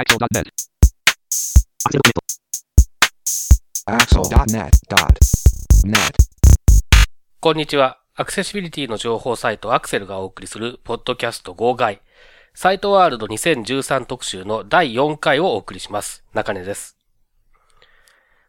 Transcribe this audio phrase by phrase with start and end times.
[0.00, 0.48] Axel.net.
[3.84, 5.92] Axel.net.net.
[7.38, 8.00] こんにちは。
[8.14, 12.00] アクセシビリティの情報サイトアクセルがお送りするポッドキャスト号外。
[12.54, 16.24] サイトワールド2013特集の第4回をお送りします。
[16.32, 16.96] 中根です。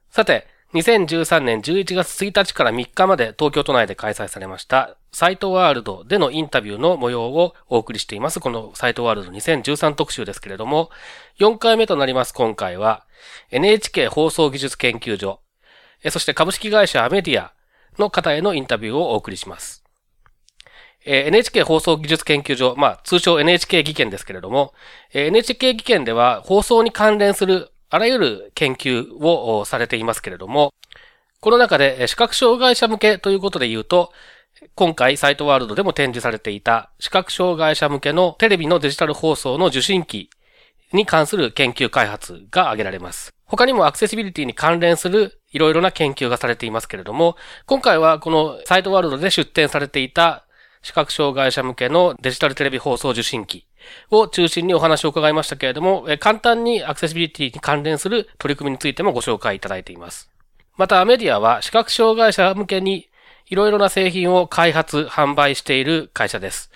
[0.09, 8.39] さて、2013年11月1日から3日まで東京都内で開催されましたサイトワールドでのインタビューの模様をお送りしています。
[8.39, 10.89] このサイトワールド2013特集ですけれども、
[11.39, 13.05] 4回目となります今回は
[13.49, 15.41] NHK 放送技術研究所、
[16.09, 17.53] そして株式会社アメディア
[17.99, 19.83] の方へのインタビューをお送りします。
[21.03, 24.73] NHK 放送技術研究所、まあ、通称 NHK 技研ですけれども、
[25.13, 30.73] NHK 技研では放送に関連するあらゆる研究をされていますけれども、
[31.41, 34.13] この中で視覚障害者向けということで言うと、
[34.75, 40.29] 今回サイトワールドでも展示されていた視覚障害者向けのテレビのデジタル放送の受信機
[40.93, 43.33] に関する研究開発が挙げられます。
[43.45, 50.45] 他にもアクセシビリティに関連するいろいろな研究がされていますけれども、今回はこのサイトワールドで出展されていた
[50.81, 53.65] 視覚障害者向けのデジタルテレビ放送受信機
[54.09, 60.29] を中心にお話を伺いましたけれども、簡単にアクセシビリティに関連する取り組みについてもご紹介いただいています。
[60.77, 63.09] また、メディアは視覚障害者向けに
[63.47, 66.71] いろいろな製品を開発、販売している会社です。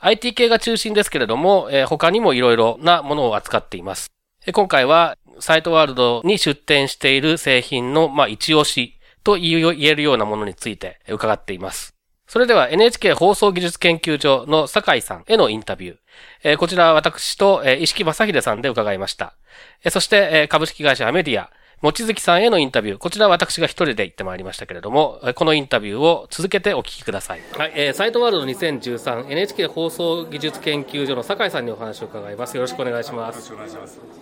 [0.00, 4.10] IT 系が中心ですけれども、他にもいろいろなものを扱っています。
[4.52, 11.93] 今回は、サイトワールドに出展している製品の、まあ、一押しと言えるようなものについて伺っています。
[12.34, 15.96] それでは NHK 放送技術研究所の酒井さんへのインタビュー。
[16.42, 19.34] えーこちらは私と、えー石木正秀さんで伺いました。
[19.84, 21.48] えーそして、えー株式会社アメディア、
[21.84, 22.96] 望月さんへのインタビュー。
[22.96, 27.40] こちらは私が一人で行ってまいりましたけれども、えーこのインタビューを続けてお聞きください。
[27.58, 32.56] はい、えーサイトワールド 2013NHK 放送技術研究所の酒井さんにお話を伺います。
[32.56, 33.52] よろしくお願いします。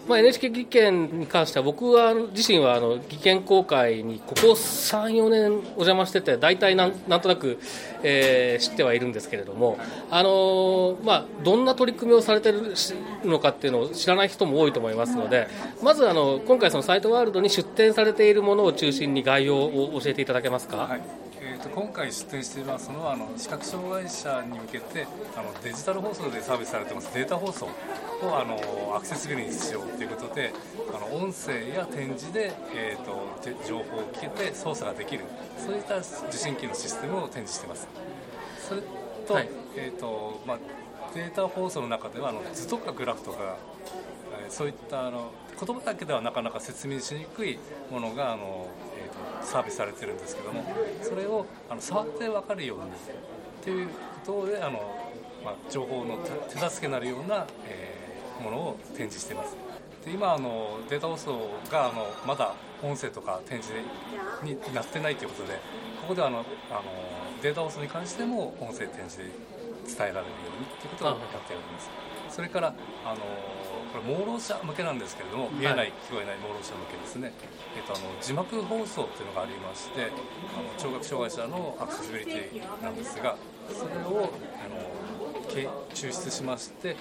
[0.08, 7.60] まあ、NHK 技研に関しては僕は自身はあの技研公開にここ3、4年お邪魔してて大体なんなんとなく、
[8.02, 9.78] えー知ってはいるんですけれども、
[10.10, 12.74] あのーまあ、どんな取り組みをされてる
[13.24, 15.46] のかっていうのを知らない人も多いと思いますので
[15.82, 21.02] まずあの今回そのサイトワールドに出展されているものを中心に概要を教えていただけますか、はい。
[21.42, 27.12] えー、と今回出展していますのはあの視覚障害者に向けてあのデジタル放送でサービスされてます。
[27.12, 27.70] データ放送を
[28.22, 30.54] あのアクセスビルにしようということで
[30.94, 35.24] あの音声や展示で、えー、とて情報を聞けて操作ができる。
[35.58, 37.86] そういった受信機のシステムを展示しています。
[38.66, 38.80] それ
[39.28, 39.48] と,、はい。
[39.76, 40.58] えーとまあ、
[41.14, 44.11] データ放送の中ではあの図とかグラフとかえー
[44.52, 47.58] そういったあの言葉だけではなかなか説明しにくい
[47.90, 50.64] ものがあの、えーとサービスされてるんですけども
[51.02, 52.88] それをあの触って分かるようにっ
[53.60, 53.88] ていう
[54.24, 54.78] ことであの、
[55.44, 56.18] まあ、情報の
[56.48, 58.02] 手助けになるような、えー
[58.42, 59.56] ものを展示してます。
[60.04, 63.78] で今あのデータ放送があのまだ音声とか展示
[64.42, 65.54] になってないということで
[66.00, 66.44] ここであのあの
[67.40, 69.24] データ放送に関しても音声展示で
[69.86, 70.22] 伝えられるよ
[70.58, 71.88] うにということをやっております。
[72.30, 72.74] それから
[73.04, 73.16] あの
[73.92, 77.32] これ盲ろう者向けなんですけれども見えない、聞こえない盲ろう者向けですね、
[77.76, 83.36] えっと、あの字幕放送っていうのがありましてあの聴覚障害者のアクセシビリティなんですが
[83.69, 84.32] それを
[84.64, 84.82] あの
[85.52, 86.97] け抽出しまして、えっ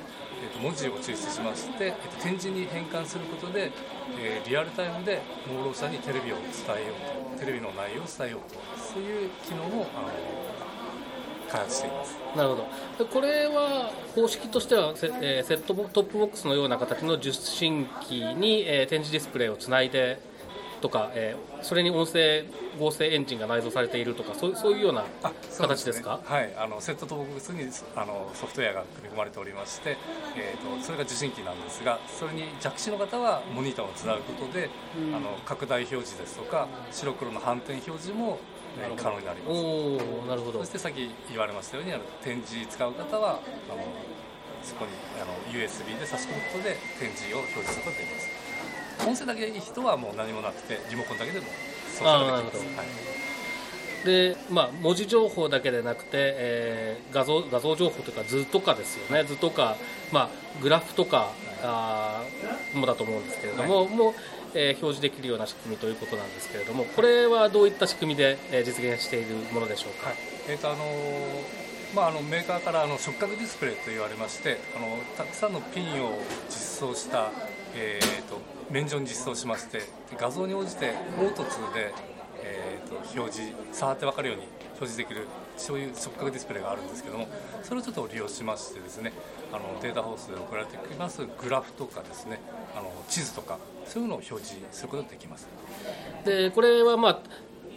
[0.54, 3.72] と、文字を抽出しまして、えっと、展示に変換することで、
[4.20, 6.44] えーリアルタイムで盲ろう者にテレビを伝
[6.76, 6.94] えよ
[7.32, 10.10] うとテレビの内容を伝えようとそういう機能をあの
[11.52, 12.18] 開発しています。
[12.36, 12.68] なるほど。
[12.98, 20.20] でこれは方式としてはセ,、えーセットボトップボックスのような形の受信機に、えー展示ディスプレイをつないで
[20.82, 22.44] とか、えーそれに音声
[22.80, 25.06] 合成エンジンが内蔵されているとかそうそういうような
[25.60, 26.18] 形ですか？
[26.18, 26.24] ね。
[26.26, 26.54] はい。
[26.58, 29.98] あのセットトップボックスにあのソフトウェアが組み込まれておりまして、
[30.36, 34.70] えー、とそれが受信機なんですがそれに弱視の方はモニターをつなぐことで、
[35.14, 38.51] あの拡大表示ですとか白黒の反転表示も、えー
[38.98, 39.52] 可能になります。
[39.52, 40.60] おおなるほど。
[40.60, 43.40] そしてさっき言われましたようにあの展示使う方は
[43.70, 43.84] あの
[44.64, 44.92] そこに
[45.22, 49.08] あの USB で差し込むことで展示を表示することができます。
[49.08, 51.48] 音声だけいい人はもう何もなくてリモコンだけでも
[51.98, 52.78] 操作ができます。
[52.78, 53.12] はい。
[54.06, 59.24] で、まあ、文字情報だけでなくて、えー画像画像情報というか図とかですよね。
[59.26, 59.76] 図とか、
[60.12, 60.30] まあ、
[60.62, 64.14] グラフとかあーもだと思うんですけれども、もう
[64.54, 70.18] え表示できるような仕組みということなんですけれどもこれはどういった仕組みで、え実現しているものでしょうか、はい
[70.48, 77.32] えーとあのーまあ、あのメーカーからあの触覚ディスプレイと言われましてあのたくさんのピンを実装した、
[77.76, 78.40] えー、と
[78.70, 79.82] 面上に実装しまして
[80.18, 81.44] 画像に応じて凹凸
[81.74, 81.94] で、
[82.44, 84.44] えー、と表示触って分かるように
[84.80, 85.28] 表示できる
[85.62, 87.28] そういう触覚ディスプレイがあるんですけども
[87.64, 89.14] それをちょっと利用しましてですね
[89.54, 92.40] あのデータ放送で送られてきますグラフとかですね
[92.76, 95.48] あの地図とかそういうのを表示することができます。
[96.26, 97.20] でこれはまあ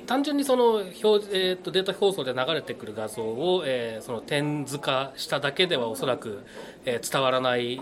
[0.06, 6.44] 単純にその表、えー、とデータ放送で流れてくる画像を、えー、その点図化しただけではおそらく、
[6.84, 7.80] えー、伝わらない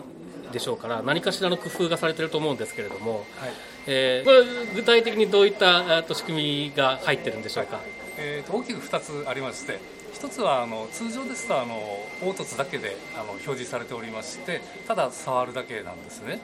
[0.52, 3.52] でしょうから何かしらの工夫がされていると思うんですけれども、はい。
[3.86, 7.84] えー、これ具体的にどういったと仕組みが入ってるんでしょうか、はい、
[8.24, 9.80] えーと、大きく2つありまして
[10.14, 11.80] 1つはあの通常ですとあの
[12.20, 16.38] 凹凸だけであの表示されておりましてただ触るだけなんですね。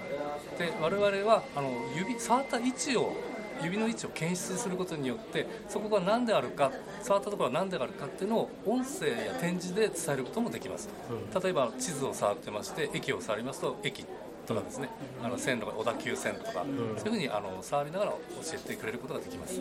[0.58, 3.14] で我々はあの指触った位置を
[3.62, 6.72] 指の位置を検出することによってそこが何であるか
[7.02, 14.04] 触ったところは何であるかっていうのを音声や展示で伝えることもできます、うん、例えば地図を触ってまして駅を触りますと駅
[14.48, 14.88] とかですね、
[15.20, 18.18] うん、あの線路が小田急線とか、うん、そういうふうにあの触りながら教
[18.54, 19.60] えてくれることができます。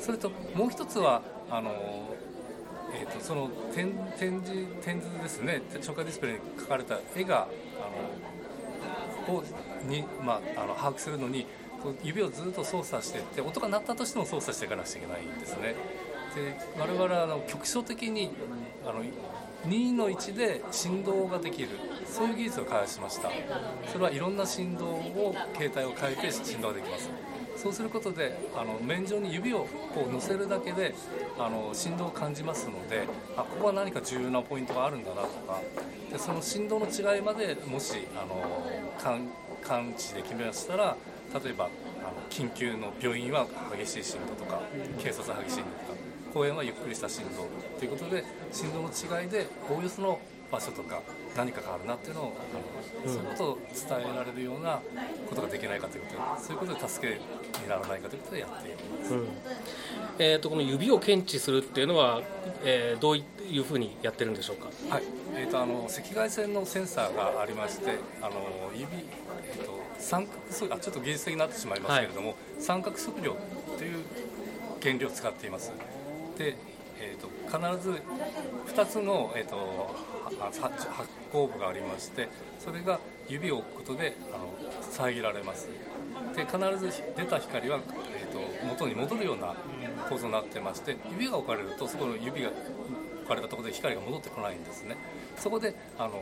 [0.00, 2.06] それともう一つはあの
[2.94, 5.60] えーと、その展展示展示ですね。
[5.80, 7.48] 紹介ディスプレイに書かれた絵が
[9.26, 9.44] あのを
[9.88, 11.46] に、まあ、あの把握するのに
[12.02, 15.74] 指をずっと操作していって音が鳴ったとしても操作していかなくちゃいけないんですね。
[16.34, 18.30] で我々はあの局所的に
[18.84, 19.02] あの
[19.66, 21.68] 2の1で振動ができる
[22.16, 23.30] そういう技術を開発しました。
[23.92, 27.10] それはいろんな振動を形態を変えて振動ができます。
[27.58, 30.94] そうすることであの面上に指をこう乗せるだけで
[31.38, 35.60] あの振動を感じますのであここは何か重要なポイントがあるんだなとか。
[36.10, 39.18] でその振動の違いまでもしあの
[39.62, 40.96] 感知できましたら
[41.44, 41.72] 例えばあの
[42.30, 43.46] 緊急の病院は
[43.76, 44.60] 激しい振動とか
[45.02, 45.98] 警察は激しい振動とか
[46.32, 47.48] 公園はゆっくりした振動
[47.78, 50.20] ということで振動の違いでおおよその
[50.50, 51.02] 場所とか
[51.36, 52.36] 何かがあるなっていうのを、
[53.04, 54.80] うん、そういうことを伝えられるような
[55.28, 57.14] ことができないかということでそういうことで助け
[57.60, 59.26] にならないかということでやっています、うん、
[60.18, 62.22] えーと、この指を検知するっていうのは、
[62.64, 63.24] えー、どうい
[63.58, 65.02] うふうにやってるんでしょうか、はい。
[65.34, 73.36] えーと、あの赤外線のセンサーがありましてあの指、えーと三角あちょっと技術的になってしまいますけれども、はい、三角測量
[73.78, 74.04] という
[74.82, 75.72] 原料を使っています。
[76.38, 76.56] で、
[77.00, 78.02] えーと、必ず
[78.74, 79.94] 2つの、えーと、
[80.40, 80.60] 発
[81.30, 82.28] 光部がありまして
[82.58, 84.52] それが指を置くことであの
[84.92, 85.68] 遮られます
[86.34, 87.80] で必ず出た光は、
[88.18, 89.54] えーと、元に戻るような
[90.08, 94.96] 構造になってまして指が置かれるとそこの指が置かれたところで光が戻ってこないんですね
[95.36, 96.12] そこであの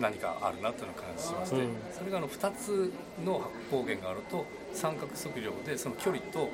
[0.00, 2.92] 何かあるなというのを感じしまして、うん、それがあの2つ
[3.24, 6.50] の発光源があると三角測量でその距離と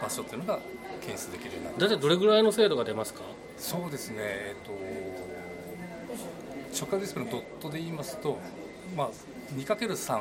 [0.00, 0.58] 場所っていうのが
[1.00, 3.20] 検出できるようになる大体どれぐらいの精度が出ますか
[3.58, 4.72] そうですねえっと
[6.76, 8.38] 直角ディスプレイのドットで言いますと、
[8.94, 9.10] まあ、
[9.56, 10.20] 2×3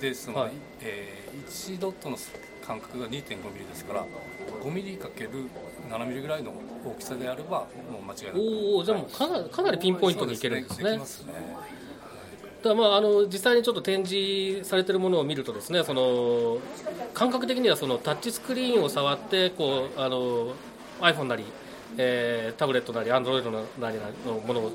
[0.00, 0.50] ですので、はい、
[0.82, 2.18] えー、1ドットの
[2.66, 4.04] 間隔が2 5ミリですから
[4.62, 5.30] 5ミリかける
[5.90, 6.52] 7ミリぐらいの
[6.84, 11.00] 大きさであればもう間違いなくおおじゃあもうかなかなりピンポイントにいけるんですね。
[12.62, 16.58] だまあ、あの実際にちょっと展示されているものを見るとですねその
[17.14, 20.54] 感覚的にはそのタッチスクリーンを触ってこうあの
[21.00, 21.44] iPhone なり、
[21.96, 23.48] えー、タブレットなり Android
[23.80, 24.72] なりのものを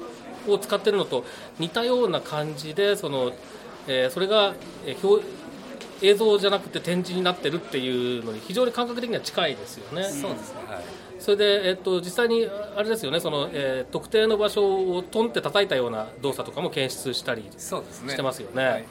[0.59, 1.25] 使っているのと
[1.59, 3.31] 似たような感じでその、
[3.87, 4.55] えー、それが、
[4.85, 5.25] えー、表
[6.01, 10.03] 映像じゃなくて展示になってるっていうのに非常に感覚的には近いですよね。
[10.03, 10.83] そうですね、はい
[11.23, 18.65] それで、えっと、実際にあれですよねその、えー、特定の場所をトンって叩いたような動作とかも検出したりしてますよね。
[18.65, 18.85] はい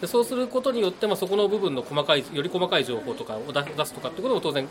[0.00, 4.66] でそうすることによって、まあ、そこの部分の細かいより細かい情報とかを出すとかっていうことも当然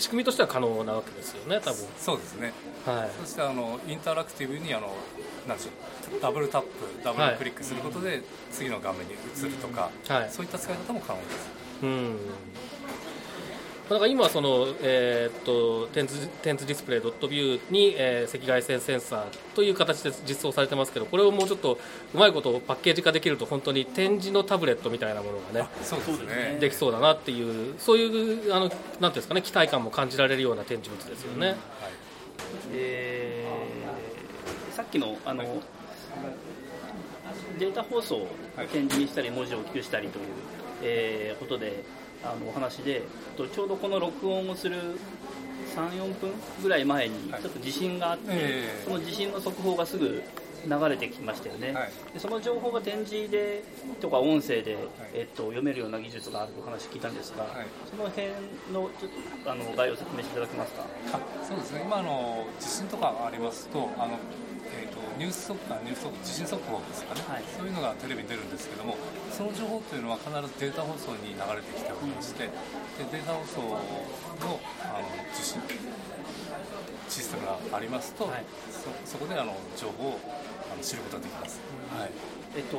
[0.00, 1.86] 仕組みとしては可能なわけですよね多分。
[1.98, 2.52] そうですね、
[2.86, 4.92] はい、そしてあのインタラクティブにあの
[5.46, 6.68] なんでしょうダブルタップ
[7.04, 11.50] ダブルクリックすることで次の画面に移るとか、はい、そういった使い方も可能です。
[11.82, 12.16] うん
[13.90, 19.24] だから今その、えー、っとテンズテンズディスプレイドットビューに、えー、赤外線センサー
[19.56, 21.76] という形で実装されてますけどこれをもうちょっと
[22.14, 26.58] うまいことパッケージ化できると本当に展示のタブレットみたいなものがねそうですね。
[26.60, 31.36] できそうだなっていうそういうあのなんていうんですかね期待感も感じられるような展示物ですよね。
[31.36, 31.56] うんはい、
[32.74, 35.50] えー、さっきのあの、はい、
[37.58, 38.28] データ放送を
[38.72, 40.24] 展示にしたり文字を大きくしたりという、
[40.82, 41.82] えー、ことで
[42.24, 43.02] あのお話で
[43.36, 44.76] ちょうどこの録音をする
[45.74, 48.40] 34分ぐらい前にちょっと地震があって、はい
[48.84, 50.22] その地震の速報がすぐ
[50.66, 53.64] 流れてきましたよね、はい、でその情報が展示で
[53.98, 54.76] とか音声で、
[55.14, 58.28] えっと、読めるような技術があるという話聞いたんですが、はい、その辺
[58.70, 59.10] のちょっ
[59.42, 60.84] とあの概要を説明していただけますか？
[61.14, 61.80] あそうですね。
[61.82, 64.18] 今の地震とかありますとあの、
[64.68, 68.96] えーと、ニュース速報ニュース速地震速報ですかね、はい、そういうのがテレビに出るんですけども
[69.32, 72.50] その情報というのは必ずデータ放送に流れてきておりまして、で
[73.10, 75.60] データ放送のあの受信
[77.08, 80.20] システムがありますと、はい、そそこであの情報を
[80.72, 81.60] あの知ることができます。
[81.96, 82.10] はい。
[82.56, 82.78] えっと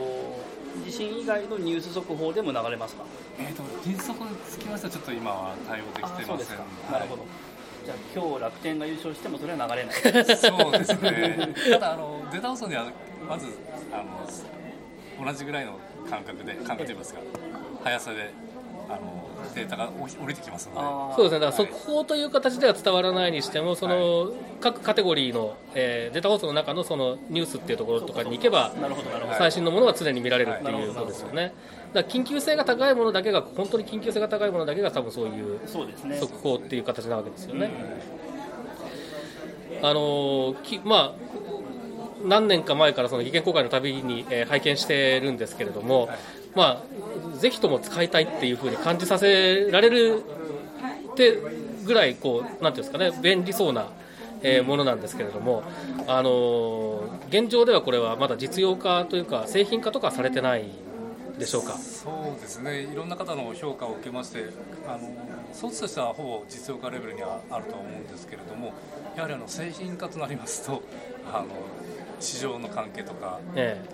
[0.85, 3.03] 地震以外のニュース速報でも流れますか？
[3.39, 6.57] えっとニュース速報につきましてはちょっと今は対応できてません。
[6.91, 7.25] なるほど。
[7.85, 10.35] じゃあ今日楽天が優勝してもそれは流れない。
[10.37, 11.49] そうですね。
[11.71, 12.91] ただあのデータ放送には
[13.27, 13.47] まず
[13.91, 17.19] あの同じぐらいの感覚で感覚といいますか
[17.83, 18.31] 速さで
[18.89, 21.15] あのデータが降りてきますので。
[21.15, 21.39] そうですね。
[21.39, 28.71] だから速報という形では伝わらないにしても、その各カテゴリーの、えー、データ放送の中のそのニュースっていうところとかに行けば
[29.37, 31.53] 最新のものが常に見られるっていうことですよね。
[31.93, 37.69] だ緊急性が高いものだけが本当に緊急性が高いものだけが多分そういう速報っていう形なわけですよね。
[39.83, 41.31] あのきまあ
[42.25, 46.09] 何年か前からその意見公開のたびに、えー、拝見してるんですけれども、
[46.55, 46.83] まあ、
[47.41, 50.23] ぜひとも使いたいっていうふうに感じさせられる
[51.11, 51.37] って
[51.85, 53.87] ぐらいこうなんていうんですかね便利そうな、
[54.43, 55.63] えー、ものなんですけれども、
[56.07, 60.69] あのー、現状ではこれはまだ実用化というか製品化とかされてない
[61.39, 61.73] でしょうか？
[61.73, 62.81] そうですね。
[62.81, 64.45] いろんな方の評価を受けまして
[64.87, 64.99] あの
[65.53, 68.73] 措置としてはほぼ実用化レベルにはあると思うんですけれども
[69.15, 70.83] やはりあの製品化となりますと
[71.33, 71.47] あの
[72.21, 73.39] 市場の関係とか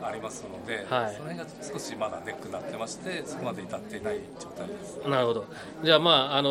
[0.01, 5.00] ありますので、ええはい、その辺が少しまだネックになってましてそこまで至っていない状態です。
[5.07, 5.46] なるほど。
[5.84, 6.50] じゃあまああの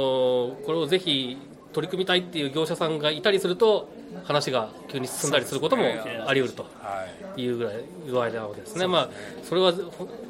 [0.64, 1.36] これをぜひ
[1.72, 3.90] 取り組みたいっていう業者さんがいたりすると
[4.24, 5.84] 話が急に進んだりすることも
[6.26, 6.62] あり得ると。
[6.62, 9.10] いうぐらい具合なわけですね、まあ、
[9.44, 9.72] それは、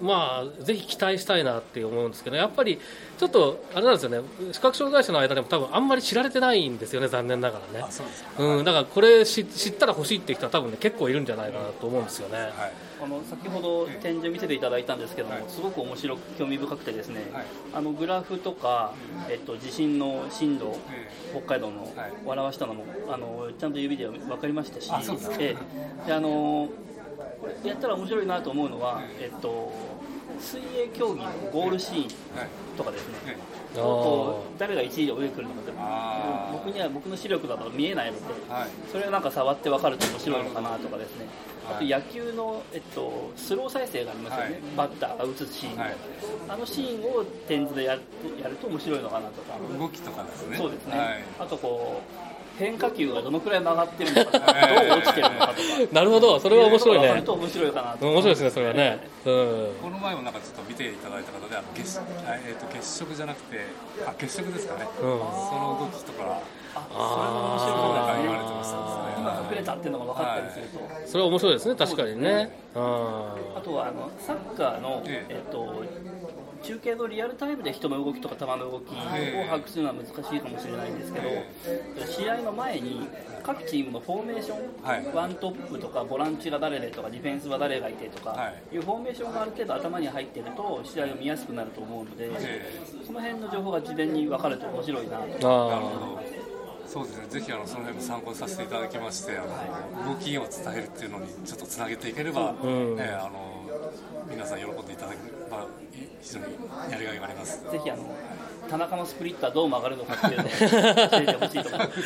[0.03, 2.81] まあ、ぜひ期待したいなって思うんですけど、やっぱり
[3.19, 4.21] ちょっとあれなんですよね、
[4.53, 7.87] 視覚障害者の間でも多分あんまり知られてないんですよね、残念ながらね。
[8.39, 12.39] うん、だからこれ知ったら欲しいっていう人は多分ね結構いるんじゃないかなと思うんですよね。
[12.39, 12.53] はい。
[13.03, 17.45] あの先ほど展示見せていただいたんですけども、はい、すごく面白く興味深くてですね、はい、
[17.75, 18.95] あのグラフとか、
[19.29, 20.79] えっと、地震の震度、
[21.33, 21.93] 北海道の
[22.25, 24.91] 表したのもあのちゃんと指で分かりましたし、
[25.39, 25.57] え。
[26.07, 26.69] であの
[27.65, 29.73] やったら面白いなと思うのは、えっと、
[30.41, 32.09] 水泳競技のゴールシーン
[32.77, 33.37] とかですね、
[33.75, 38.25] こう誰が1位で泳いでくるのか僕には僕の視力だと見えないので、
[38.91, 41.27] それをなんか触って分かると面白いのかなとかですね、
[41.69, 45.81] あと野球の、えっと、スロー再生がありますよね、バッターが打つシーン、
[46.49, 48.03] あのシーンを点図でやる
[48.43, 49.59] やると面白いのかなとか。
[49.79, 50.57] 動きとかですね。
[50.57, 55.59] そうですね、あとこう変化球がどのくらい曲がってるのかどう落ちてるのかとか。
[55.93, 57.23] なるほどそれは面白いね。
[57.23, 63.61] と面白いかな面白いですねそれはね、うん、この前もなんかちょっと見ていただいた方であの月,、えー、と月食じゃなくて
[64.07, 66.41] あ月食ですかね、うん、その動きとか
[66.75, 68.97] あそれも面白いな言われてましたね
[69.51, 69.91] 隠れたってい。
[69.91, 72.51] うのが分かったりすると、それは面白いですね確かにね。
[72.75, 75.83] あとはあのサッカーの、えっと
[76.67, 81.29] 中継のリアルタイムで人の動きとか球の動きを把握するのは難しいかもしれないんですけど、
[82.07, 83.09] 試合の前に
[83.45, 88.77] 各チームのフォーメーション、はい、ワントップとかボランチが誰でとかディフェンスは誰がいてとか、い。
[88.77, 92.31] うフォーメーションがある程度頭に入ってると試合を見やすくなると思うので、
[93.07, 96.21] その辺の情報が事前に分かると面白いなと。
[96.87, 99.43] そうですね、ぜひあのその辺も参考にさせていただきまして、あ
[100.05, 102.67] の動きを伝えるっていうのにちょっとつなげていければ、う。
[102.67, 103.66] ん、えー、あの
[104.31, 105.67] 皆さん喜んでいただければ
[106.21, 106.47] 非常に
[106.91, 107.63] やりがいがあります。
[107.71, 110.55] ぜひあの、はい、田中のスプリッターどう曲がるのかっていうのを教
[111.19, 112.01] えてほしいと思います。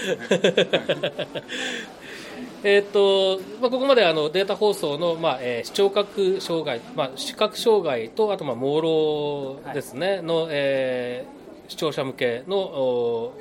[2.62, 13.32] えっとまあ、ここまであのデータ放送の、まあえー、視聴覚障害、まあ、視覚障害とあとまあ朦朧ですね、はい、の、えー、視聴者向けの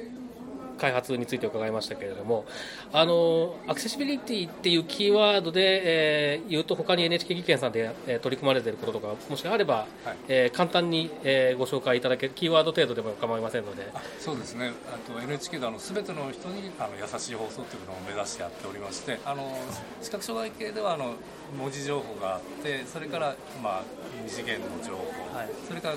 [0.80, 2.46] 開発について伺いましたけれども、
[2.92, 13.92] あのアクセシビリティっていうキーワードで、えー、言うと、他に NHK 技研さんで、えー、取り組まれていることとか、もしあれば、はい、えー、簡単に、えー、ご紹介いただける、キーワード程度でも構いませんので。
[14.20, 19.58] そうですね、あと NHK であの全ての人にあの優しい放送というのを目指してやっておりまして、あの
[20.02, 21.14] 視覚障害系ではあの
[21.58, 23.84] 文字情報があって、それから、まあ、
[24.24, 25.96] 二次元の情報、はい、それから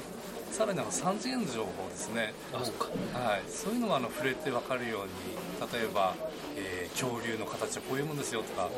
[0.53, 2.35] さらにあの3次元の情報ですね。
[2.53, 2.85] あそか、
[3.19, 6.15] はい、そういうのがあの触れて分かるように例えば、
[6.57, 8.69] えー、恐竜の形はこういうもんですよとか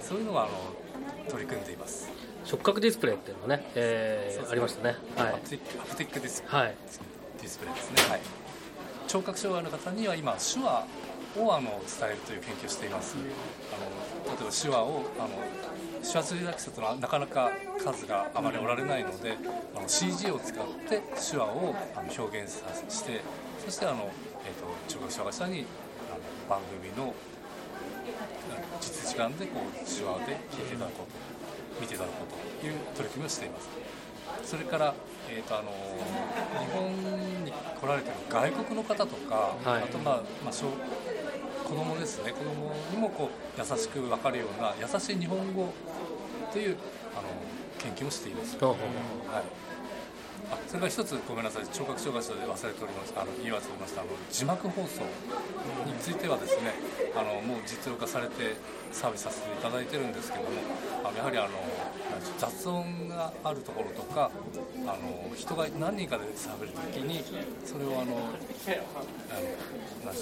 [0.00, 0.52] そういうのはあの
[1.30, 2.08] 取り組んでいます。
[2.46, 6.74] 触覚ディスプレイっていうのがね、えー、ありましたね、はい、アプティックディスプレイ、はい、
[7.40, 8.20] ディスプレイですね、はい、
[9.08, 10.86] 聴覚障害の方には今手話
[11.36, 15.28] をあの伝えるという研究をしています、あの例えば手話をあの
[16.02, 19.36] 手話通訳者とはなかなか数があまりおられないので、
[19.74, 23.20] あの CG を使って手話をあの表現さして
[23.64, 24.10] そしてあの、
[24.44, 25.66] えーと、聴覚障害者に
[26.10, 27.14] あの番組の
[28.80, 33.68] 実時間でこう手話で聞いていただこうと見ていただこうという取り組みをしています。
[34.44, 34.94] それから、
[35.30, 35.70] えーとあの
[36.60, 40.52] 日本に来られている外国の方とか、はい、あと、まあまあ、
[41.66, 42.30] 小子供ですね。
[42.30, 45.72] 子供にもこう優しく分かるような優しい日本語
[46.52, 46.76] という
[47.12, 47.28] あの
[47.78, 48.56] 研究もしています。
[48.62, 48.76] はい。
[50.48, 51.66] あそれから一つごめんなさい。
[51.66, 53.12] 聴覚障害者で忘れております。
[53.16, 54.02] あの言い忘れました。
[54.02, 55.02] あの字幕放送
[55.90, 56.70] についてはですね
[57.16, 58.54] あのもう実用化されて
[58.92, 60.50] サービスさせていただいてるんですけども
[61.06, 61.48] あのやはりあの
[62.38, 64.30] 雑音があるところとか
[64.84, 67.22] あの人が何人かで喋るときに
[67.64, 68.16] それをあの
[70.02, 70.12] あの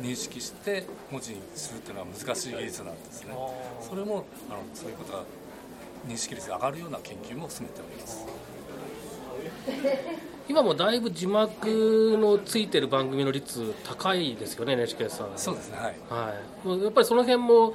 [0.00, 3.34] 認識して文字にするっていうのは難しい技術なんですね
[3.80, 5.24] それもあのそういうことが
[6.06, 8.24] 認識率が上がるような研究も進めております。
[10.48, 15.28] 今もだいぶ字幕のついてる番組の率高いですよね NHK さん。
[15.36, 15.94] そうですねはい、
[16.68, 17.74] はい、やっぱりその辺も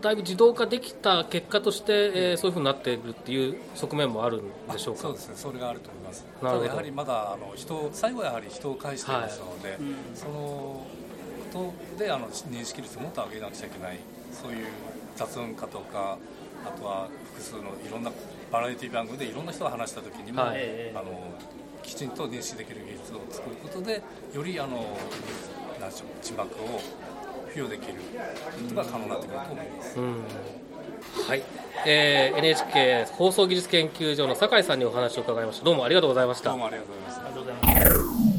[0.00, 5.00] だいぶ自動化できた結果として、えー、そういうふうになっているっていう側面もあるんでしょうか？
[5.02, 5.34] そうですね。
[5.36, 6.24] それがあると思います。
[6.40, 6.68] なるほど。
[6.68, 9.78] やはりまだあの人最後はやはり人を介していますので、はい、
[10.14, 10.32] その
[11.52, 13.98] ことであの認識率をもっと上げなくちゃいけない。
[14.30, 14.66] そういう
[15.16, 16.18] 雑音化とか
[16.64, 18.12] あとは複数のいろんな
[18.50, 21.04] バラエティ番組でいろんな人が話した時にも、はい、あの
[21.84, 24.02] きちんと認識できる技術を作ることで
[24.34, 24.96] よりあの
[25.78, 26.80] 何でしょう字幕を
[27.48, 30.00] 付与できることが可能になってくると思います。
[30.00, 30.24] うん。
[31.28, 31.42] はい、
[31.86, 35.64] えー、NHK 放送技術研究所の酒井さんにお話を伺いました。
[35.64, 36.50] どうもありがとうございました。
[36.50, 36.94] どうもありがとう
[37.36, 38.34] ございました。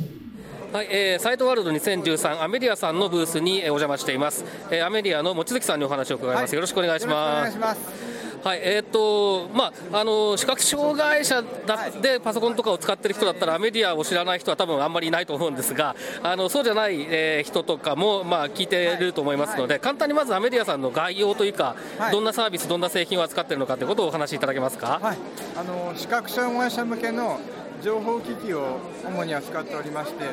[0.78, 8.05] はい、えー、サイトワールド2013アメリアさんのブースにお邪魔しています、えー、アメリアの望月さんにお話を伺います、はい、よろしくお願いします
[8.46, 21.76] はい、えっ、ー、と、まあ、あの、視覚障害者だでパソコンとかを使ってる人だったら、メディアを知らない人は多分あんまりいないと思うんですが、あの、そうじゃない、えー、人とかも、まあ、聞いてると思いますので、簡単にまずアメディアさんの概要というか、
[22.12, 25.00] どんなサービス、どんな製品を扱っているのかということをお話しいただけますか？
[25.02, 25.18] はい、
[25.58, 27.40] あの、視覚障害者向けの
[27.82, 30.24] 情報機器を主に扱っておりまして、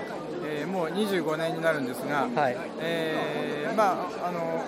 [0.45, 4.62] えー、もう25年になるんですが、はい、えー、まあ、あの、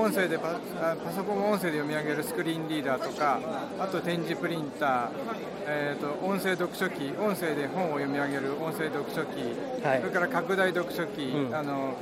[0.00, 0.58] 音声でパ
[1.04, 3.38] パソコンを音声で読み上げるスクリーンリーダーとか
[3.78, 5.08] あと展示プリンター、
[5.66, 9.54] えーと、音声読書機音声で本を読み上げる音声読書機、
[9.86, 11.96] はい、それから拡大読書機、うん、あの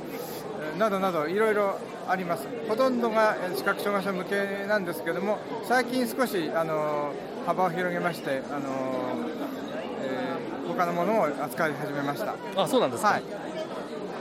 [0.77, 2.47] などなどいろいろあります。
[2.67, 7.13] ほとんどが視覚障害者向けなんですけども最近少しあの
[7.45, 8.61] 幅を広げましてあの、
[10.01, 12.35] えー、他のものを扱い始めました。
[12.55, 13.23] あそうなんですか、はい。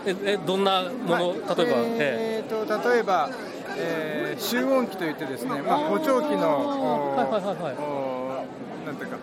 [0.06, 1.54] ええどんなもの、はい、例えば、
[1.98, 3.30] えーと例えば
[3.78, 8.44] えー、集音機といってですね、まあ、補聴器の、はいはいはいは
[8.82, 9.16] い、なんていうか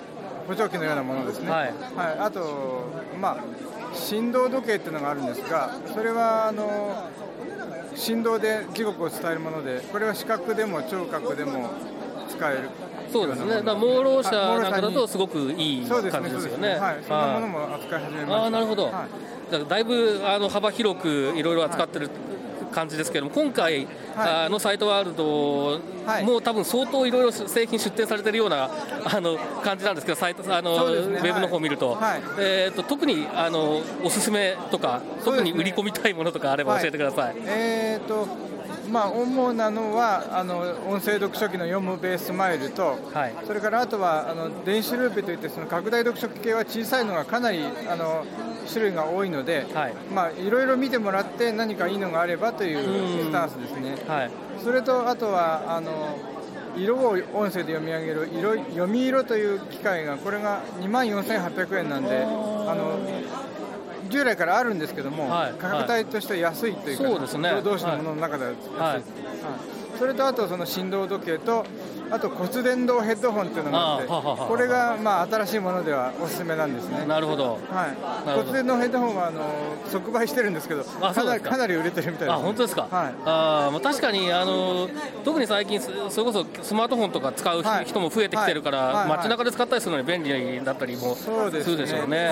[0.47, 2.85] 補聴器のようなものですね、はい、はい、あと、
[3.19, 7.09] まあ、振動時計っていうのがあるんですがそれはあの
[7.95, 11.69] 振動で時刻を伝えるものでこれは視覚でも聴覚でも
[12.29, 12.69] 使える
[13.11, 16.75] そうですね、だ盲ろう者なんかだとすごくいい感じですよね。
[16.75, 18.45] はい、そんなものも扱い始めました。
[18.45, 18.85] あなるほど。
[18.85, 19.05] は
[19.51, 22.09] い、だいぶあの幅広くいろいろ扱ってる
[22.71, 25.80] 感じですけれども、今回、はい、のサイトワールド
[26.25, 28.69] も、多分相当いろいろ製品出展されてるような
[29.06, 37.36] あの感じなんですけど、サイトあの、ね、ウェブの方を見ると、はい、えーと、特にあのおすすめとか、特に売り込みたいものとかあれば教えてください。
[37.45, 38.56] えーと
[38.89, 48.25] まあ、主なのはあの音声読書機の読むベースマイルと、はい、それからあとはあの電子ルーペといってその拡大読書機系は小さいのがかなりあの
[48.67, 49.93] 種類が多いので、はい。
[50.13, 53.95] まあ、いろいろ見てもらって何かいいのがあればというスタンスですね。
[54.08, 54.32] はい、
[54.63, 56.17] それとあとはあの
[56.78, 62.28] 色を音声で読み上げる色読み色という機械がこれが2万4800円なんであ
[62.75, 62.99] の
[64.10, 68.93] 従来からあるんですけども、はい、価格帯としては安いというか、そうですね、同士のものの中では安い、はい。
[68.93, 69.04] はい、
[69.97, 71.65] それとあとその振動時計と
[72.11, 77.05] あと骨伝導ヘッドホンっていうのがあってこれがまあ新しいものではおすすめなんですね。
[77.05, 79.41] なるほど、はい、骨伝導ヘッドホンはあの
[79.87, 81.23] 即売してるんですけどか。
[81.23, 84.89] なりかなり売れてるみたいです、ね、あ本当ですか、はい、あまあ確かにあの
[85.23, 88.95] 特に最近それこそスマートフォンとか使う人も増えてきてるから、はい。
[88.95, 92.29] はい、街中で使ったりするのに便利だったりもするでしょうね、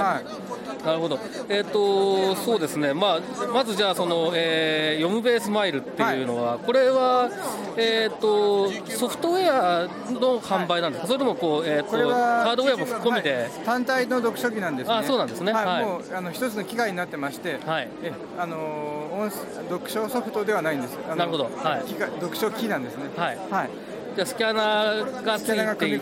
[0.86, 1.19] なるほど。
[1.49, 2.93] えっ、ー、とそうですね。
[2.93, 7.29] まあまずじゃあその、えー、読むベースマイルっていうのは、これは
[7.77, 9.62] えっ、ー、とソフトウェア
[10.12, 19.30] の販売なんですか、それともこう、えー、これはハードウェアも含めて、はい、単体の読書機なんですね、あそうなんですね、はい、もうあの一つの機械になってまして、はい、えあの
[19.69, 23.04] 読書ソフトではないんです、なるほど、はい、機械読書機なんですね。
[23.15, 23.38] はい。
[23.49, 23.69] はい
[24.15, 25.93] じゃスキャナーがついて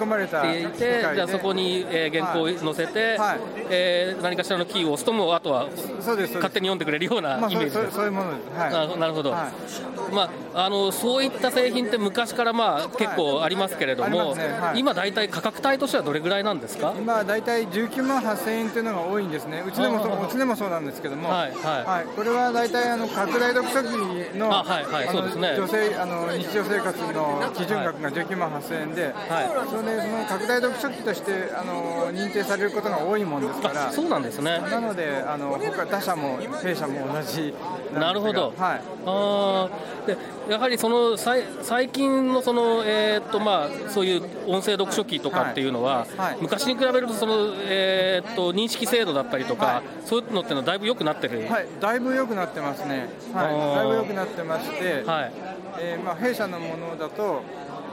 [0.61, 5.67] いて、じゃあそこに、えー、原稿を載せて、はい、えー、何かしらのキーを押すとも、あとは
[5.99, 7.91] 勝手に読んでくれるようなイメージです。
[7.91, 8.59] そういうものです。
[8.59, 9.31] はい、なるほど。
[9.31, 14.47] はい、まああのそういった製品って昔からまあ結構ありますけれども、ね。
[14.59, 16.93] はい、今大体価格帯としてはどれぐらいなんですか？
[16.97, 19.63] 今大体19万8000円というのが多いんですね。
[19.65, 25.55] うちでもうちでもそうなんですけども、はいはい、はい、これは大体あの拡大読書機のあ、はいはい、そうですね。
[25.55, 34.59] 女性あの日常生活の基準額が19万8000円で、はい、それでその拡大読書機としてあの認定されることが多いもんですから、そうなんですね。
[34.59, 37.53] なのであの他他社も弊社も同じ
[37.93, 38.53] なるほど。
[38.57, 38.81] はい。
[39.05, 39.69] あ
[40.05, 40.17] で
[40.49, 51.47] やはりその最最近のそのえー、っとまあそういう音声読書機とかっていうのは、はいはい、昔に比べるとそのえー、っと認識精度だったりとか、はい、そういうのっていうのはだいぶ良くなってる？
[51.47, 51.67] はい。
[51.79, 53.09] だいぶ良くなってますね。
[53.33, 53.75] はい。
[53.75, 55.31] だいぶ良くなってまして、はい。
[55.79, 57.43] えー、まあ弊社のものだと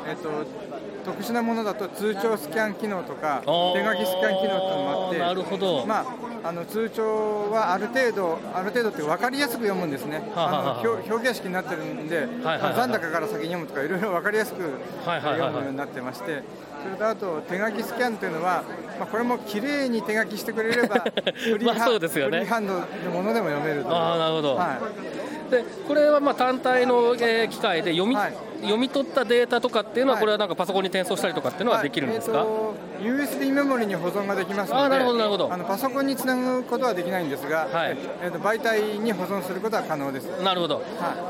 [0.07, 0.29] えっと
[1.05, 14.61] 特殊なものだと通帳スキャン機能とか手書きスキャン機能っていうのもあってなるほど、まあ、あの通帳はある程度ある程度って分かりやすく読むんですね、あの表表記式になってるんで、残高から先に読むとかいろいろ分かりやすく
[15.05, 16.43] 読むようになってまして。
[16.79, 18.63] それとあと手書きスキャンというのは、
[19.01, 22.81] まあ、これも綺麗に手書きしてくれれば フリーハンド、ね、ハンドの
[23.11, 24.79] ものでも読めるとあなるほど、は
[25.49, 32.47] い、でこれはまあ単体の、えー、機械で読み、はい読み取ったデータとかっていうのは、これはなんかパソコンに転送したりとかっていうのはできるんですか、はい。
[33.01, 35.53] えー、USB メモリに保存ができますので、あなるほどなるほど。
[35.53, 37.97] あのパソコンにつなぐことはできないんですが、はい。
[38.23, 40.25] えー、と媒体に保存することは可能です。
[40.43, 40.85] なるほど、はい。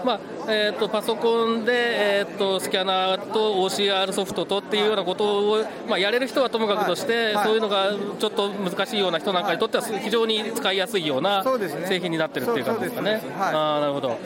[0.07, 11.45] まあえーと、パソコンで、えーと、スキャナーと OCR ソフトとっていうようなことを、まあ、やれる人はともかくとして、はい、そういうのがちょっと難しいような人なんかにとっては、非常に使いやすいような
[11.87, 13.21] 製品になってるっていう感じですかね。
[13.39, 14.19] あなるほど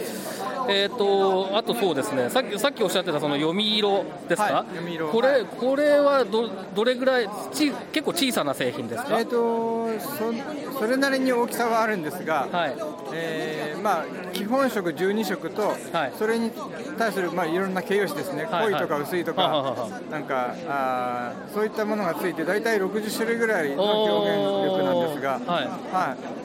[0.69, 2.31] えーと、あとそうですね。
[2.31, 12.77] さっきさっきおっしゃってたその読み色ですか、はい、これ、はい、これはどどれぐらいち結構小さな製品ですか、えーと、そそれなりに大きさはあるんですが、はい。
[13.15, 16.51] えーまあ、基本色12色と、はい、それに
[16.99, 25.33] 対する、まあ、いろんな形容詞ですね、濃いとか薄いとか、なんかあそういったものがついて大体60種類ぐらいの表現力なんですが。
[25.53, 25.67] はい。
[25.67, 26.42] はい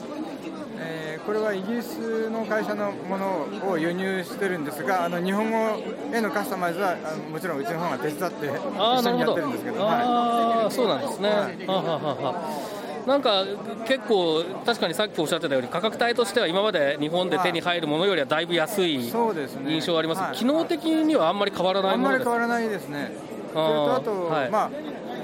[1.26, 5.56] これはイギリスの会社のものを輸入してるんですがあの日本語
[6.14, 13.44] へのカスタマイズはあのもちろんうちの方が手伝って一緒にやってるんですけどあ、はい、そうなんですね、はい、はははなんか
[13.86, 19.10] 結構、確かにさっきおっしゃってたように、価格帯としては今まで日本で手に入るものよりはだいぶ安い印
[19.80, 23.12] 象あります、はい、機能的にはあんまり変わらないものですあんまり変わらないですね、
[23.54, 24.70] それとあと、はい、まあ、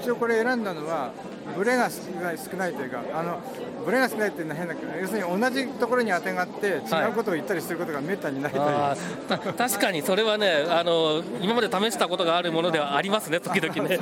[0.01, 1.13] 一応これ選んだのは、
[1.57, 3.41] ブレが少ないというか、あの
[3.85, 6.79] ブレが少ないっていうのは変だけど要するに同じところにあてがって違
[7.11, 13.99] うことを言ったりすることがめったにないという、はい、確かにそれはねあの今まで試したことがあるものではありますね時々ね。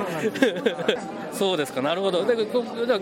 [1.33, 1.73] そうです。
[1.73, 1.81] か。
[1.81, 2.23] なるほど。
[2.25, 2.35] で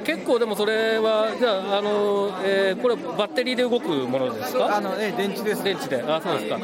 [0.04, 4.78] 結構でもそれはじゃああの、えー、これバッテリーで動くものですか？
[4.78, 5.64] あの、ね、電池です。
[5.64, 6.04] 電池で。
[6.08, 6.58] あそうですか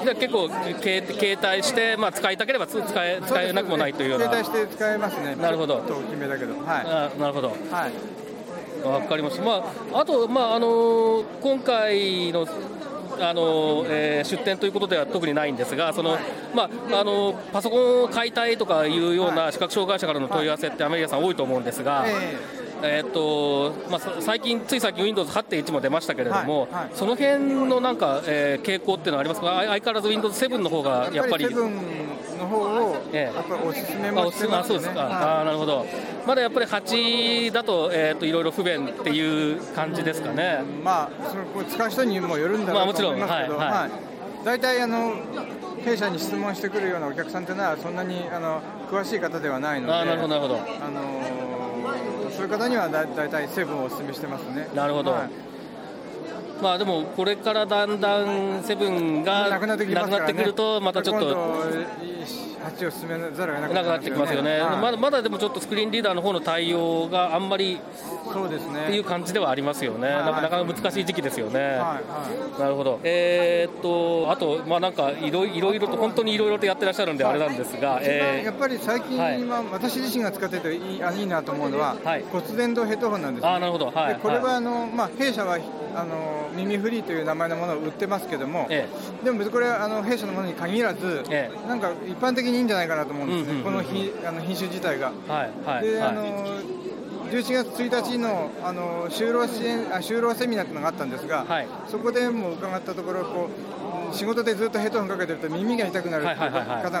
[0.00, 4.24] じゃあ結構携帯して、まあ、使いたければ使え使えなくもないというような。
[4.26, 5.36] 携帯して使えますね。
[5.36, 5.76] なるほど。
[5.76, 6.54] 大きめだけど。
[6.54, 6.62] はい。
[6.86, 7.48] あなるほど。
[7.48, 7.92] はい。
[8.82, 12.46] 分かりました、まあ、あと、まああの今回の
[13.20, 16.18] あのえー、出店ということでは特にないんですが、その
[16.54, 22.04] まあ、あのパソコンを買いたいとかいうような視覚障害者からの問い合わせって、アメリカさん、多いと思うんですが。
[22.06, 22.61] えー
[23.12, 31.46] とまあ、最近、つい最近 Windows8.1 も出ましたけれども、はいはい、その辺のなんか、えー、傾向っていうのはありますか、相変わらず Windows7 の方がやっぱり。
[32.42, 35.86] の方を、やっぱおすすめもしてます、ね、あそうですか、はい、あなるほど、
[36.26, 40.62] まだやっぱり8だと,、えーと、いろいろ不便っていう感じですかね。
[40.84, 45.14] まあ、その使う人にもよるんだろうと思いますけど、まあ、はい、はい、大体あの
[45.84, 50.56] 弊社に質問してくるようなお客さんというのはそんなにあの詳しい方ではないので、あなるほどなるほど。
[50.56, 50.58] あ
[50.90, 51.31] の
[52.36, 54.68] そういう方にはだ大体セブンをお勧めしてますね。
[54.74, 55.52] なるほど、はい
[56.62, 61.66] まあでもこれからだんだんセブンがなくなってくると、またちょっと。
[62.62, 67.80] 8を進めざるを得なくなってきますよね、まだまだでもちょっとスクリーンリーダーの方の対応があんまり
[68.32, 68.84] そうですね。
[68.84, 71.80] っていう感じではありますよね、なかなか難しい時期ですよね。
[72.58, 81.96] なるほど、えー、っとあと、まあ、なんかいろいろと、本当にいろいろとやってらっしゃるんで、あれなんですが、えー、やっぱり最近、は私自身が使ってていいあいいなと思うのは、
[82.30, 85.58] 骨伝導ヘッドホンなんです、あなるほど、はい、これはあの、まあ、弊社は
[85.94, 88.88] あの耳フリーという名前のものを売ってますけども、え
[89.22, 95.12] え、でも別にこれはあの弊社のものに限らず、ええ、なんか一般的にいいんじゃないかなと思うんですね、うんうんうん、この品あの品種自体が。
[95.28, 96.58] はいはい、で、はい、あの
[97.30, 103.81] 11月1日のあの就労支援あ就労セミナーというのがあったんですが、はい、そこでも伺ったところこう
[104.12, 106.50] 仕事でずっとヘッドホンかけてると耳が痛くなる方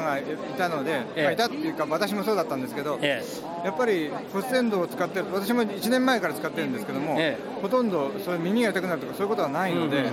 [0.00, 0.24] がい
[0.56, 10.10] たので、まあ、いたっていうか私もそうだったんですけど、ええ、やっぱり骨伝導を使ってる私も1年前から使ってるんですけども、え、ほとんどそういう耳が痛くなるとかそういうことはないので、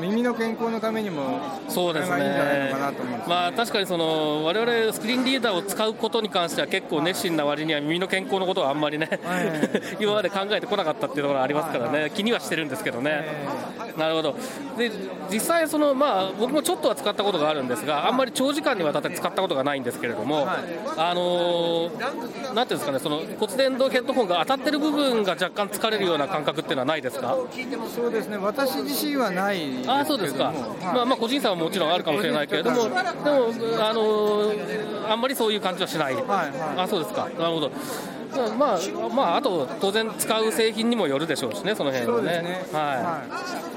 [0.00, 2.74] 耳の健康のためにもそうですね。
[3.26, 9.08] まあ確かにその我々スクリーンリーダーを使うことに関しては結構熱心な割には耳の健康のことはあんまりね、
[10.00, 13.24] 今まで考えてこなかったっていうところありますからね、気にはしてるんですけどね。
[13.96, 14.36] なるほど。
[14.76, 14.90] で
[15.30, 20.56] 実際その、まあ、僕もちょっとは使ったことがあるんですがあんまり長時間にわたって使ったことがないんですけれども、はい、
[20.96, 27.36] あのー、なんていうんですかねその骨伝導ヘッドホンが当たってる部分が若干疲れるような感覚っていうのはないですか？
[27.94, 28.36] そうですね。
[28.36, 33.02] 私自身はないあそうですか、はい、まあ、まあ個人差はもちろんあるかもしれないけれどもでも、あ
[33.92, 37.28] のー、あんまりそういう感じはしない、はいはい、あそうですか。
[37.38, 37.70] なるほど。
[38.58, 38.78] まあ、
[39.14, 42.42] まあ、あと当然使う製品にもよるでしょうしね、その辺はね。
[42.42, 42.66] ね。
[42.72, 43.73] はい、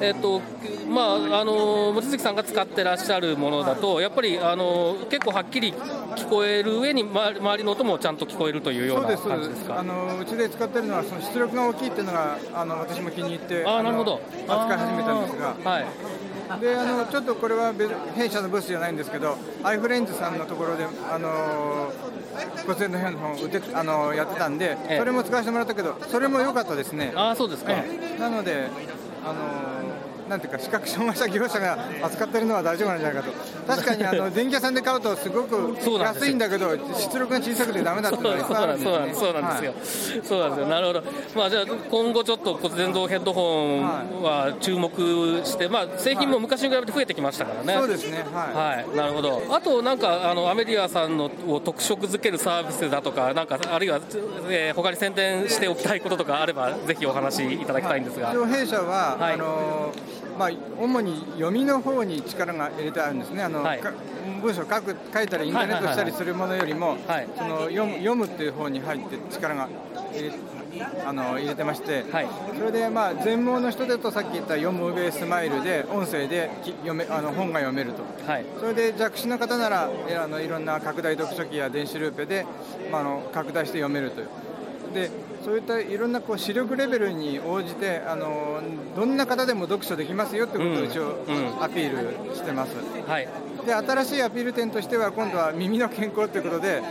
[0.00, 0.40] えっと
[0.88, 9.78] まあ、あの望月さんが使ってらっしゃるものだと、やっぱりあの結構はっきり聞こえる上に、ま、周りの音もちゃんと聞こえるというような感じですか？
[9.78, 14.20] あのうちで使ってるのは、その出力が大きいっていうのがあの私も気に入って、あなるほど。
[14.48, 15.54] 扱い始めたんですが。
[15.70, 15.86] はい。
[16.60, 17.72] であのちょっとこれは
[18.16, 21.92] 弊社のブースじゃないんですけど、アイフレンズさんのところで、あの
[22.66, 27.12] 骨伝のヘッドホン売ってあのやってたんで、それも使わせてもらったけど、それも良かったですね。
[27.14, 27.72] あそうですか、
[28.18, 28.68] なので、
[29.24, 33.34] あのなんていうか視覚障害者業者が扱ってるのは大丈夫なんじゃないかと。
[33.76, 40.66] 確かにあの電気屋さんで買うとすごく安いんだけど出力が小さくてだめだっていうのがいっぱいあるんですよ、ね、そうなんですよ、そうなんですよ。
[40.68, 41.02] なるほど、
[41.36, 44.90] まあ、じゃあ今後ちょっと骨伝導ヘッドホンは注目
[45.44, 48.24] して、まあ、製品も昔に比べて増えてきましたからね、そうですね。
[48.32, 49.42] はい、はい、なるほど。
[49.50, 54.00] あとなんかあのアメリアさんのを特色づけるサービスだとかなんかあるいは、
[54.48, 59.92] えー、他に宣伝しておきたいこととかあればぜひお話しいただきたいんですが、はい、弊社は、はい、あの
[60.40, 63.80] まあ、主に読みの方に力が入れてあるんですね、あの、はい、
[64.40, 66.96] 文章を書く書いたり、インターネットしたりするものよりも、
[67.36, 69.68] その読む読むっていう方に入って力が
[70.14, 70.32] 入れ
[71.04, 82.46] あの入れてまして、はい、それで、まあ、全盲の人だとさっき言った読むベースマイルで音声で読めあの本が読めると、はい、それで弱視の方ならあのいろんな拡大読書器や電子ルーペで、
[82.90, 84.28] まあ、あの拡大して読めるという。
[84.94, 85.10] で
[85.44, 88.60] そういったいろんなこう視力レベルに応じてあの
[88.94, 91.24] どんな方でも読書できますよってことを一応
[91.60, 93.28] アピールしてます、うんうん、はい、
[93.64, 96.82] で新しいアピール点としては今度は耳の健康ということで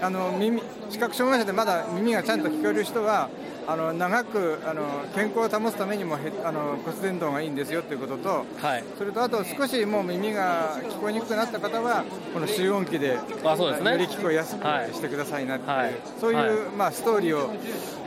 [0.00, 3.28] あの耳視覚障害者でまだ耳がちゃんと聞こえる人は
[3.70, 4.82] あの長くあの
[5.14, 12.02] 健康を保つためにもへあの骨伝導がいいんですよということと、はい、それとあと少しもう耳が聞こえにくくなった方は
[12.32, 14.62] この集音機であそうです、ね、より聞こえやすく
[14.94, 17.52] してくださいなってはい、そういう、まあ、ストーリーを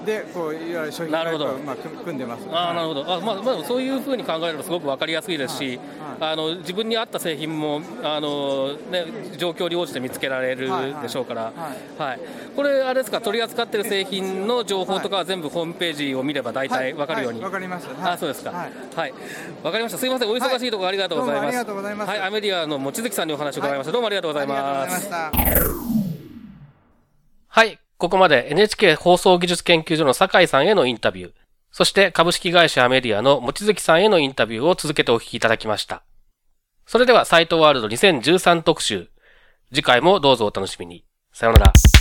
[0.04, 2.48] でこういわゆる商品開発をまあ組んでます。
[2.52, 3.02] あなるほど。
[3.14, 5.80] あまあまあそういうふうに考えるとすごくわかりやすいですし、
[6.20, 9.06] あの自分に合った製品もあのね
[9.38, 10.72] 状況に応じて見つけられる
[11.04, 11.54] でしょうから、
[12.00, 12.20] はい。
[12.56, 13.22] これあれですか？
[13.22, 17.42] 取り扱っている製品の情報とかは全部ホームページを見れば大体わかるように。
[17.42, 17.88] わ、かります。
[18.02, 18.52] あそうですか。
[18.52, 18.68] は
[19.08, 19.14] い。
[19.64, 19.98] わかりました。
[19.98, 21.48] すみませんお忙しいところありがとうございます。
[21.48, 22.10] ありがとうございます。
[22.10, 23.92] はいアメリアの望月さんにお話を伺いました。
[23.92, 25.10] どうもありがとうございます。
[27.48, 27.80] はい。
[27.98, 31.32] ここまで NHK 放送技術研究所の酒井さんへのインタビュー、
[31.72, 36.04] そして株式会社アメリアの望月さんへのインタビューを続けてお聞きいただきました。
[36.88, 39.10] それではサイトワールド2013特集。
[39.74, 41.06] 次回もどうぞお楽しみに。
[41.32, 42.01] さようなら。